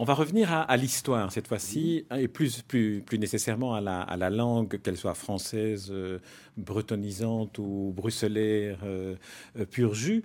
[0.00, 4.16] On va revenir à, l'histoire cette fois-ci, et plus, plus, plus nécessairement à la, à
[4.16, 6.20] la langue, qu'elle soit française, euh,
[6.56, 9.16] bretonisante ou bruxellaire, euh,
[9.58, 10.22] euh, pur jus.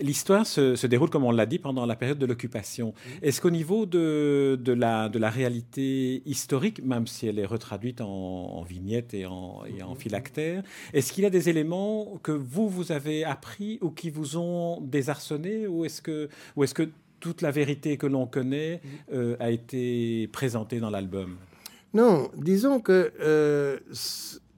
[0.00, 2.94] l'histoire se, se, déroule, comme on l'a dit, pendant la période de l'occupation.
[3.20, 8.00] Est-ce qu'au niveau de, de, la, de la réalité historique, même si elle est retraduite
[8.00, 12.30] en, en vignette et en, et en phylactère, est-ce qu'il y a des éléments que
[12.30, 16.88] vous, vous avez appris ou qui vous ont désarçonné, ou est-ce que, ou est-ce que
[17.24, 21.38] toute la vérité que l'on connaît euh, a été présentée dans l'album
[21.94, 23.78] Non, disons que euh,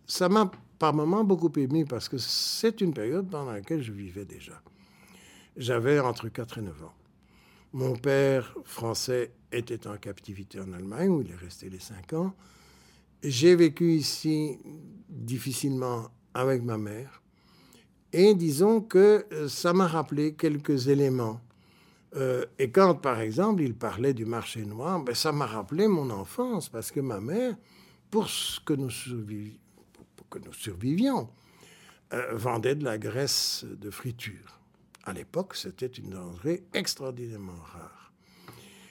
[0.04, 4.24] ça m'a par moments beaucoup ému parce que c'est une période dans laquelle je vivais
[4.24, 4.60] déjà.
[5.56, 6.94] J'avais entre 4 et 9 ans.
[7.72, 12.34] Mon père français était en captivité en Allemagne où il est resté les 5 ans.
[13.22, 14.58] J'ai vécu ici
[15.08, 17.22] difficilement avec ma mère.
[18.12, 21.40] Et disons que euh, ça m'a rappelé quelques éléments
[22.16, 26.08] euh, et quand, par exemple, il parlait du marché noir, ben, ça m'a rappelé mon
[26.10, 27.54] enfance, parce que ma mère,
[28.10, 28.88] pour ce que nous,
[30.30, 31.28] que nous survivions,
[32.14, 34.60] euh, vendait de la graisse de friture.
[35.04, 38.12] À l'époque, c'était une denrée extraordinairement rare.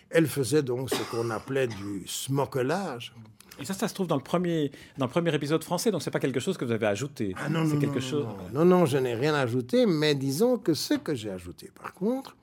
[0.10, 3.14] Elle faisait donc ce qu'on appelait du smokelage.
[3.60, 6.12] Et ça, ça se trouve dans le premier, dans le premier épisode français, donc c'est
[6.12, 7.34] pas quelque chose que vous avez ajouté.
[7.38, 8.28] Ah non, non, quelque non, chose...
[8.54, 12.36] non, non, je n'ai rien ajouté, mais disons que ce que j'ai ajouté, par contre,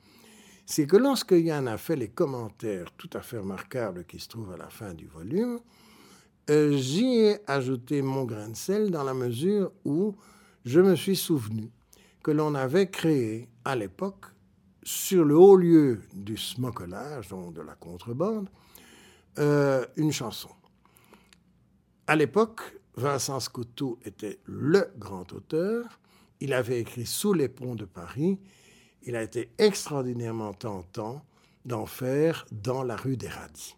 [0.65, 4.53] c'est que lorsque Yann a fait les commentaires tout à fait remarquables qui se trouvent
[4.53, 5.59] à la fin du volume,
[6.49, 10.15] euh, j'y ai ajouté mon grain de sel dans la mesure où
[10.65, 11.71] je me suis souvenu
[12.21, 14.25] que l'on avait créé à l'époque,
[14.81, 18.49] sur le haut lieu du smokelage, donc de la contrebande,
[19.39, 20.49] euh, une chanson.
[22.07, 22.61] À l'époque,
[22.95, 25.99] Vincent Scotto était le grand auteur.
[26.41, 28.39] Il avait écrit Sous les ponts de Paris
[29.03, 31.23] il a été extraordinairement tentant
[31.65, 33.75] d'en faire dans la rue des Radis.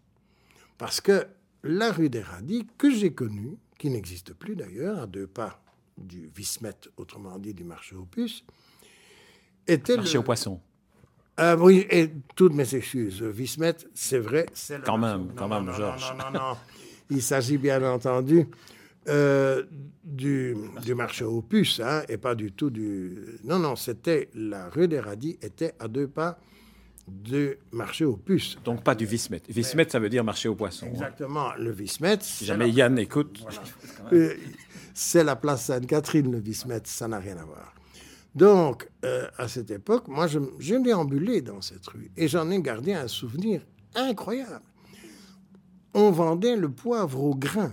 [0.78, 1.26] Parce que
[1.62, 5.60] la rue des Radis, que j'ai connue, qui n'existe plus d'ailleurs, à deux pas
[5.98, 8.44] du Vismet, autrement dit du marché aux puces,
[9.66, 9.96] était.
[9.96, 10.60] Marché aux poissons.
[11.36, 13.22] Ah oui, et toutes mes excuses.
[13.22, 16.14] Vismet, c'est vrai, c'est Quand même, quand même, Georges.
[16.16, 16.56] Non, non, non.
[17.10, 18.48] Il s'agit bien entendu
[19.08, 19.64] euh,
[20.04, 23.38] du, du, marché aux puces, hein, et pas du tout du...
[23.44, 26.38] Non, non, c'était la rue des Radis était à deux pas
[27.06, 28.56] du marché aux puces.
[28.64, 29.42] Donc pas du Vismet.
[29.48, 30.86] Vismet, ça veut dire marché aux poissons.
[30.86, 30.92] Hein.
[30.92, 31.54] Exactement.
[31.54, 32.18] Le Vismet...
[32.20, 33.44] Si jamais Yann écoute...
[34.12, 34.34] Euh,
[34.94, 37.74] c'est la place Sainte-Catherine, le Vismet, ça n'a rien à voir.
[38.34, 42.60] Donc, euh, à cette époque, moi, je, je déambulé dans cette rue et j'en ai
[42.60, 43.62] gardé un souvenir
[43.94, 44.64] incroyable.
[45.94, 47.72] On vendait le poivre au grain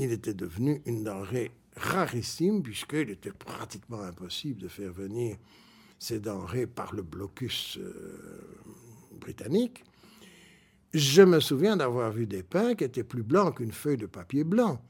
[0.00, 5.36] il était devenu une denrée rarissime puisqu'il était pratiquement impossible de faire venir
[5.98, 8.40] ces denrées par le blocus euh,
[9.12, 9.84] britannique.
[10.92, 14.42] Je me souviens d'avoir vu des pains qui étaient plus blancs qu'une feuille de papier
[14.42, 14.80] blanc.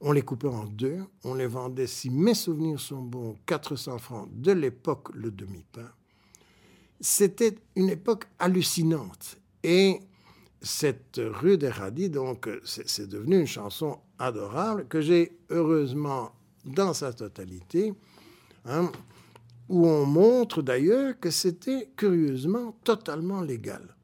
[0.00, 4.28] On les coupait en deux, on les vendait, si mes souvenirs sont bons, 400 francs
[4.32, 5.90] de l'époque, le demi-pain.
[7.00, 9.38] C'était une époque hallucinante.
[9.62, 10.00] Et
[10.64, 16.32] cette rue des Radis, donc, c'est devenu une chanson adorable que j'ai heureusement
[16.64, 17.92] dans sa totalité,
[18.64, 18.90] hein,
[19.68, 23.94] où on montre d'ailleurs que c'était curieusement totalement légal.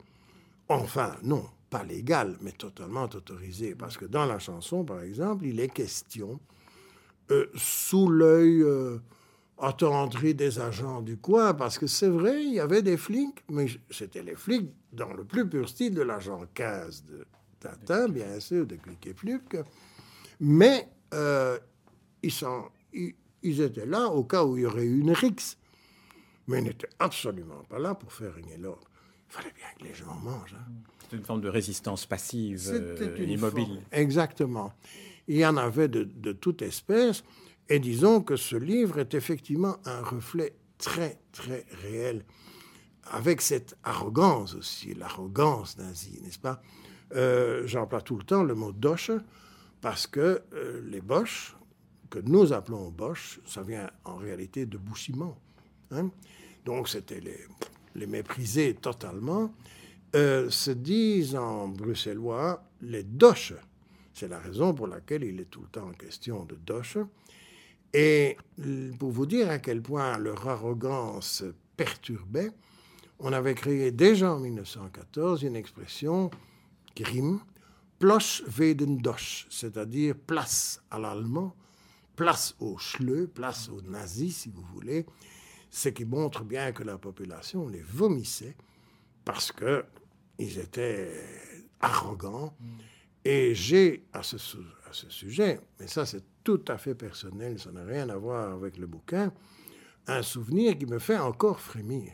[0.68, 5.60] Enfin, non, pas légal, mais totalement autorisé, parce que dans la chanson, par exemple, il
[5.60, 6.38] est question,
[7.30, 8.98] euh, sous l'œil euh,
[9.60, 13.66] attendri des agents du coin, parce que c'est vrai, il y avait des flics, mais
[13.90, 17.26] c'était les flics dans le plus pur style de l'agent 15 de
[17.60, 19.58] Tintin, bien sûr, de Click et Fluke,
[20.40, 21.58] mais euh,
[22.22, 25.58] ils, sont, ils, étaient là au cas où il y aurait eu une rixe.
[26.48, 28.88] Mais ils n'étaient absolument pas là pour faire régner l'ordre.
[29.28, 30.56] Il fallait bien que les gens mangent.
[30.58, 30.72] Hein.
[31.08, 33.82] C'est une forme de résistance passive, euh, immobile.
[33.92, 34.72] exactement.
[35.28, 37.22] Il y en avait de, de toute espèce.
[37.68, 42.24] Et disons que ce livre est effectivement un reflet très, très réel,
[43.04, 46.62] avec cette arrogance aussi, l'arrogance nazie, n'est-ce pas?
[47.14, 49.10] Euh, J'emploie tout le temps le mot doche,
[49.80, 51.56] parce que euh, les Boches,
[52.08, 55.38] que nous appelons Boches, ça vient en réalité de bouchiment.
[55.90, 56.10] Hein?
[56.64, 57.38] Donc c'était les,
[57.94, 59.52] les, mépriser totalement,
[60.14, 63.54] euh, se disent en bruxellois les Doches.
[64.12, 66.98] C'est la raison pour laquelle il est tout le temps en question de Doche.
[67.92, 68.36] Et
[68.98, 71.44] pour vous dire à quel point leur arrogance
[71.76, 72.50] perturbait,
[73.18, 76.30] on avait créé déjà en 1914 une expression
[76.94, 77.40] qui rime
[77.98, 81.54] Plosch Dosch, c'est-à-dire place à l'allemand,
[82.16, 85.04] place au schleu, place aux nazis, si vous voulez,
[85.70, 88.56] ce qui montre bien que la population les vomissait
[89.24, 89.84] parce que
[90.38, 91.12] ils étaient
[91.80, 92.54] arrogants.
[93.24, 94.38] Et j'ai, à ce,
[95.08, 98.86] sujet, mais ça c'est tout à fait personnel, ça n'a rien à voir avec le
[98.86, 99.32] bouquin,
[100.06, 102.12] un souvenir qui me fait encore frémir.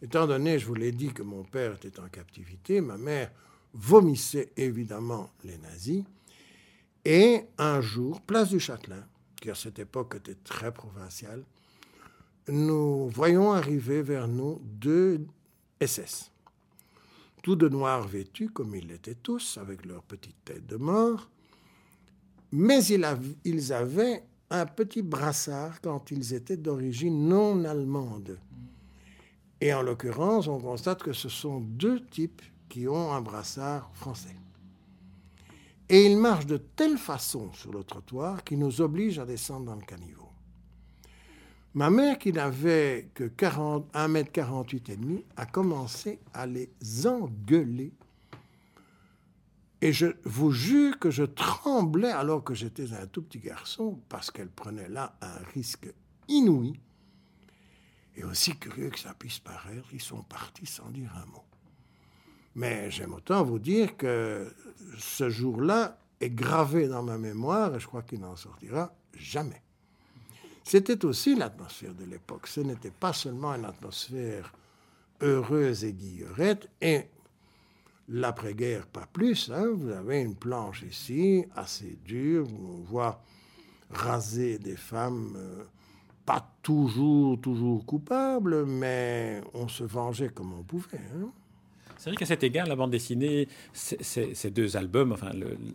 [0.00, 3.30] Étant donné, je vous l'ai dit, que mon père était en captivité, ma mère
[3.72, 6.04] vomissait évidemment les nazis.
[7.04, 9.06] Et un jour, place du Châtelain,
[9.40, 11.44] qui à cette époque était très provinciale,
[12.48, 15.24] nous voyons arriver vers nous deux
[15.80, 16.31] SS.
[17.42, 21.28] Tous de noir vêtus, comme ils l'étaient tous, avec leurs petites têtes de mort.
[22.52, 28.38] Mais ils avaient un petit brassard quand ils étaient d'origine non allemande.
[29.60, 34.36] Et en l'occurrence, on constate que ce sont deux types qui ont un brassard français.
[35.88, 39.74] Et ils marchent de telle façon sur le trottoir qu'ils nous obligent à descendre dans
[39.74, 40.31] le caniveau.
[41.74, 46.70] Ma mère, qui n'avait que 40, 1m48 et demi, a commencé à les
[47.06, 47.92] engueuler.
[49.80, 54.30] Et je vous jure que je tremblais alors que j'étais un tout petit garçon parce
[54.30, 55.92] qu'elle prenait là un risque
[56.28, 56.78] inouï.
[58.16, 61.44] Et aussi curieux que ça puisse paraître, ils sont partis sans dire un mot.
[62.54, 64.54] Mais j'aime autant vous dire que
[64.98, 69.62] ce jour-là est gravé dans ma mémoire et je crois qu'il n'en sortira jamais.
[70.64, 72.46] C'était aussi l'atmosphère de l'époque.
[72.46, 74.52] Ce n'était pas seulement une atmosphère
[75.20, 76.68] heureuse et guillerette.
[76.80, 77.06] Et
[78.08, 79.50] l'après-guerre, pas plus.
[79.50, 79.66] Hein.
[79.74, 83.22] Vous avez une planche ici, assez dure, où on voit
[83.90, 85.64] raser des femmes, euh,
[86.24, 91.00] pas toujours, toujours coupables, mais on se vengeait comme on pouvait.
[91.16, 91.30] Hein.
[92.02, 95.30] C'est vrai qu'à cet égard, la bande dessinée, ces deux albums, enfin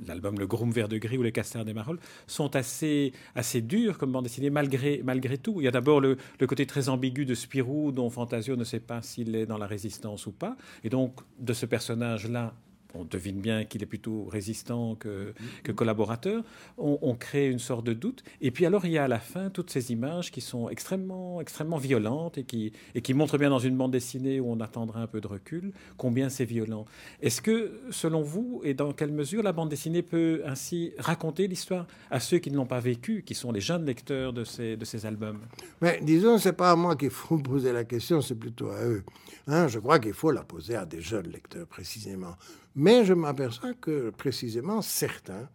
[0.06, 3.98] l'album Le, Groom Vert de Gris ou Le Castor des Marolles, sont assez, assez durs
[3.98, 5.62] comme bande dessinée malgré, malgré tout.
[5.62, 8.82] Il y a d'abord le, le, côté très ambigu de Spirou, dont Fantasio ne sait
[8.82, 10.58] pas s'il est dans la résistance ou pas.
[10.84, 12.54] Et donc, de ce personnage-là,
[12.94, 15.34] on devine bien qu'il est plutôt résistant que,
[15.76, 16.44] collaborateur,
[16.78, 18.24] on, crée une sorte de doute.
[18.42, 21.42] Et puis alors il y a à la fin toutes ces images qui sont extrêmement,
[21.42, 25.02] extrêmement violentes et qui, et qui montrent bien dans une bande dessinée où on attendra
[25.02, 26.86] un peu de recul combien c'est violent.
[27.22, 31.88] Est-ce que, selon vous, et dans quelle mesure la bande dessinée peut ainsi raconter l'histoire
[32.12, 34.86] à ceux qui ne l'ont pas vécu, qui sont les jeunes lecteurs de ces, de
[34.86, 35.40] ces albums?
[35.82, 39.04] Mais disons, c'est pas à moi qu'il faut poser la question, c'est plutôt à eux.
[39.48, 42.36] Hein, je crois qu'il faut la poser à des jeunes lecteurs précisément.
[42.78, 45.50] Mais je m'aperçois que précisément certains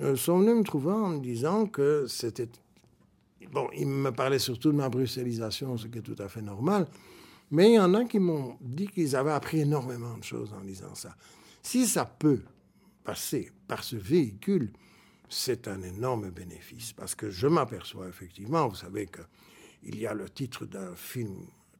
[0.00, 2.48] euh, sont venus me trouver en me disant que c'était...
[3.52, 6.88] Bon, ils me parlaient surtout de ma bruxellisation, ce qui est tout à fait normal.
[7.52, 10.60] Mais il y en a qui m'ont dit qu'ils avaient appris énormément de choses en
[10.64, 11.14] lisant ça.
[11.62, 12.42] Si ça peut
[13.04, 14.72] passer par ce véhicule,
[15.28, 16.92] c'est un énorme bénéfice.
[16.92, 21.36] Parce que je m'aperçois effectivement, vous savez qu'il y a le titre d'un film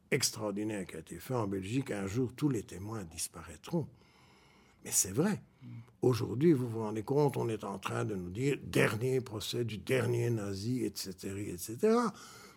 [0.09, 3.85] extraordinaire qui a été fait en Belgique, Un jour tous les témoins disparaîtront.
[4.83, 5.41] Mais c'est vrai.
[6.01, 9.77] Aujourd'hui, vous vous rendez compte, on est en train de nous dire dernier procès du
[9.77, 11.11] dernier nazi, etc.
[11.47, 11.77] etc.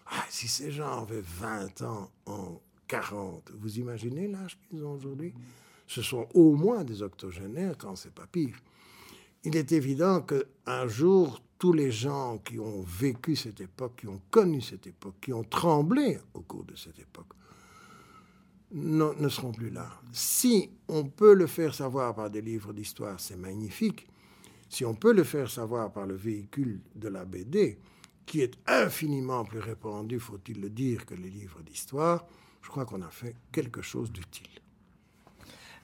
[0.07, 5.35] Ah, si ces gens avaient 20 ans en 40, vous imaginez l'âge qu'ils ont aujourd'hui?
[5.89, 8.57] Ce sont au moins des octogénaires, quand c'est pas pire.
[9.45, 14.21] Il est évident qu'un jour, tous les gens qui ont vécu cette époque, qui ont
[14.31, 17.33] connu cette époque, qui ont tremblé au cours de cette époque,
[18.73, 19.91] ne seront plus là.
[20.13, 24.07] Si on peut le faire savoir par des livres d'histoire, c'est magnifique.
[24.69, 27.79] Si on peut le faire savoir par le véhicule de la BD,
[28.25, 32.26] qui est infiniment plus répandu, faut-il le dire, que les livres d'histoire,
[32.62, 34.62] je crois qu'on a fait quelque chose d'utile.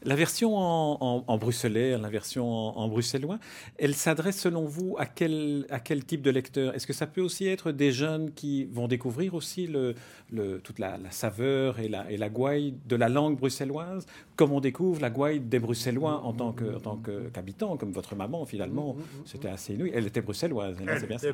[0.04, 3.38] La version en, en, bruxellaire, la version en, bruxellois,
[3.78, 6.74] elle s'adresse selon vous à quel, à quel type de lecteur?
[6.74, 9.94] Est-ce que ça peut aussi être des jeunes qui vont découvrir aussi le,
[10.32, 14.60] le, toute la, saveur et la, et la gouaille de la langue bruxelloise, comme on
[14.60, 16.96] découvre la gouaille des Bruxellois en tant en
[17.32, 19.90] qu'habitant, comme votre maman finalement C'était assez inouï.
[19.92, 21.28] Elle était bruxelloise, c'est bien ça.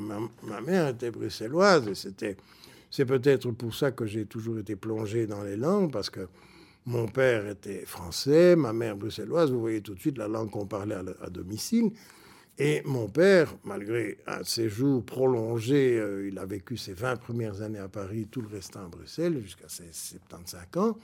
[0.00, 2.36] Ma, ma, mère était bruxelloise et c'était,
[2.90, 6.28] c'est peut-être pour ça que j'ai toujours été plongé dans les langues, parce que
[6.88, 9.50] mon père était français, ma mère bruxelloise.
[9.50, 11.92] Vous voyez tout de suite la langue qu'on parlait à, domicile.
[12.56, 17.78] Et mon père, malgré un séjour prolongé, euh, il a vécu ses 20 premières années
[17.78, 20.98] à Paris, tout le restant à Bruxelles, jusqu'à ses 75 ans.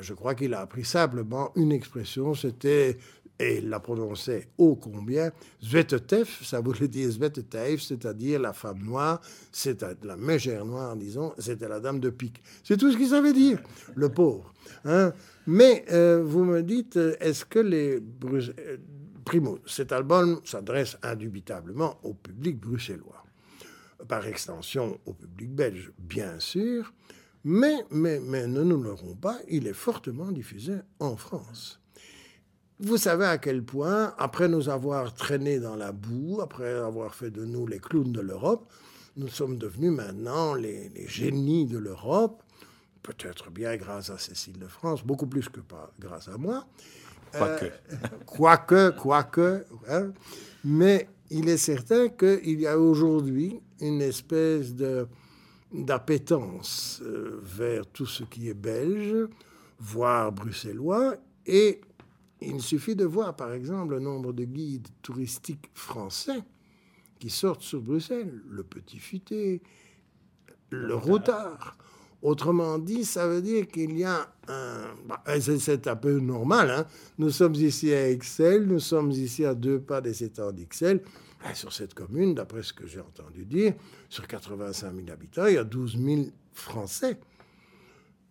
[0.00, 2.98] Je crois qu'il a appris simplement une expression, c'était
[3.38, 5.30] et il la prononçait ô combien,
[5.62, 9.20] Zvetetef, ça voulait dire Zvetetef, c'est-à-dire la femme noire,
[9.52, 12.42] c'est la mégère noire, disons, c'était la dame de pique.
[12.64, 13.58] C'est tout ce qu'il savait dire,
[13.94, 14.54] le pauvre.
[14.84, 15.12] Hein.
[15.46, 18.00] Mais euh, vous me dites, est-ce que les...
[18.24, 18.76] Euh,
[19.24, 23.24] primo, cet album s'adresse indubitablement au public bruxellois,
[24.08, 26.92] par extension au public belge, bien sûr,
[27.48, 31.80] Mais, mais, mais ne nous l'aurons pas, il est fortement diffusé en France.
[32.80, 37.30] Vous savez à quel point, après nous avoir traînés dans la boue, après avoir fait
[37.30, 38.68] de nous les clowns de l'Europe,
[39.16, 42.42] nous sommes devenus maintenant les, les génies de l'Europe,
[43.04, 46.66] peut-être bien grâce à Cécile de France, beaucoup plus que pas grâce à moi.
[47.30, 47.66] Quoique.
[47.66, 49.64] Euh, quoique, quoique.
[49.88, 50.10] Hein.
[50.64, 55.06] Mais il est certain qu'il y a aujourd'hui une espèce de
[55.84, 59.28] d'appétence euh, vers tout ce qui est belge,
[59.78, 61.16] voire bruxellois,
[61.46, 61.80] et
[62.40, 66.42] il suffit de voir par exemple le nombre de guides touristiques français
[67.18, 69.62] qui sortent sur Bruxelles, le Petit Futé,
[70.70, 71.76] le Routard.
[72.22, 74.84] Autrement dit, ça veut dire qu'il y a un...
[75.06, 76.70] bah, c'est- un peu normal.
[76.70, 76.86] hein.
[77.18, 80.50] Nous sommes ici à Excel, nous sommes ici à deux pas des étangs.
[81.44, 83.74] Ah, Sur cette commune, d'après ce que j'ai entendu dire,
[84.08, 86.22] sur 85 000 habitants, il y a 12 000
[86.54, 87.20] Français.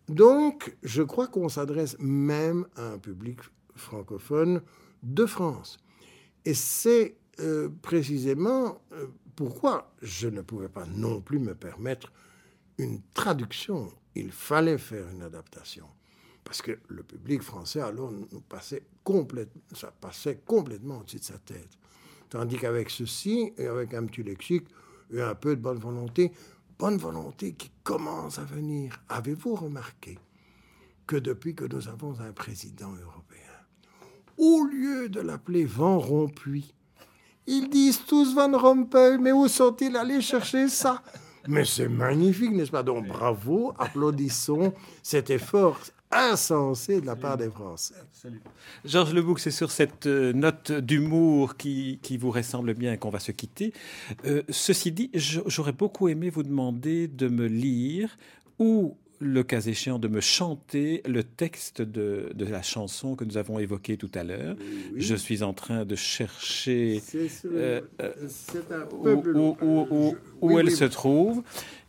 [0.08, 3.38] Donc, je crois qu'on s'adresse même à un public
[3.74, 4.62] francophone
[5.02, 5.78] de France.
[6.44, 12.12] Et c'est euh, précisément euh, pourquoi je ne pouvais pas non plus me permettre
[12.78, 13.92] une traduction.
[14.14, 15.86] Il fallait faire une adaptation.
[16.44, 21.38] Parce que le public français, alors, nous passait complètement, ça passait complètement au-dessus de sa
[21.38, 21.70] tête.
[22.30, 24.68] Tandis qu'avec ceci, et avec un petit lexique,
[25.12, 26.32] et un peu de bonne volonté,
[26.78, 29.00] bonne volonté qui commence à venir.
[29.08, 30.18] Avez-vous remarqué
[31.06, 33.40] que depuis que nous avons un président européen,
[34.36, 36.74] au lieu de l'appeler Van Rompuy,
[37.46, 41.02] ils disent tous Van Rompuy, mais où sont-ils allés chercher ça?
[41.48, 42.82] Mais c'est magnifique, n'est-ce pas?
[42.82, 44.72] Donc bravo, applaudissons
[45.02, 45.78] cet effort
[46.10, 47.94] insensé de la part des Français.
[48.84, 53.18] Georges Lebouc, c'est sur cette euh, note d'humour qui, qui vous ressemble bien qu'on va
[53.18, 53.72] se quitter.
[54.24, 58.16] Euh, ceci dit, j'aurais beaucoup aimé vous demander de me lire
[58.58, 63.36] ou le cas échéant de me chanter le texte de, de la chanson que nous
[63.38, 64.56] avons évoquée tout à l'heure.
[64.96, 67.00] Je suis en train de chercher
[67.46, 68.12] Euh, euh,
[68.92, 69.56] où, peu plus où- long.
[69.62, 71.42] où- où- Je- où oui, elle oui, se trouve.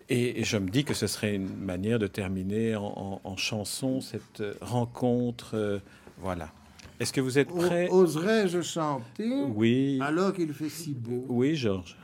[0.09, 3.35] Et, et je me dis que ce serait une manière de terminer en, en- en
[3.37, 5.55] chanson cette rencontre.
[5.55, 5.79] euh,
[6.19, 6.53] voilà.
[7.01, 9.99] Est-ce que vous êtes prêt Oserais-je chanter Oui.
[10.01, 11.25] alors qu'il fait si beau?
[11.27, 11.97] Oui, Georges.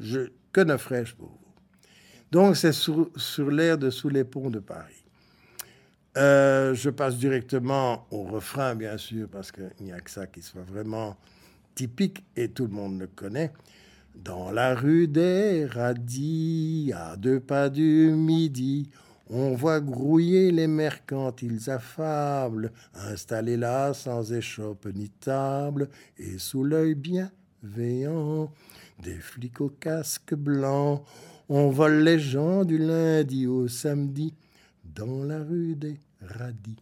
[0.00, 1.38] Je, que ne ferais-je pour vous
[2.30, 3.10] Donc, c'est sur,
[3.50, 5.04] l'air de Sous les ponts de Paris.
[6.16, 10.42] Euh, je passe directement au refrain, bien sûr, parce qu'il n'y a que ça qui
[10.42, 11.16] soit vraiment
[11.74, 13.52] typique et tout le monde le connaît.
[14.14, 18.90] Dans la rue des Radis, à deux pas du midi,
[19.30, 26.96] on voit grouiller les mercantiles affables, installés là sans échoppe ni table, et sous l'œil
[26.96, 28.50] bienveillant
[29.02, 31.04] des flics au casque blanc.
[31.50, 34.34] On vole les gens du lundi au samedi
[34.84, 36.76] dans la rue des Radis.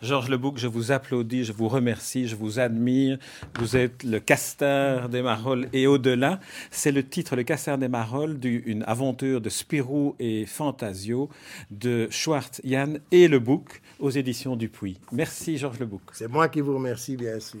[0.00, 3.18] Georges Lebouc, je vous applaudis, je vous remercie, je vous admire.
[3.58, 6.40] Vous êtes le castor des Marolles et au-delà.
[6.70, 11.28] C'est le titre, le castor des Marolles, d'une aventure de Spirou et Fantasio
[11.70, 14.98] de Schwartz, Yann et Lebouc aux éditions Dupuis.
[15.12, 16.00] Merci Georges Lebouc.
[16.12, 17.60] C'est moi qui vous remercie, bien sûr.